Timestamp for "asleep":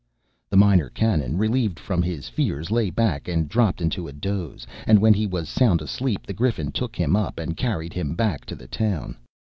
5.79-6.25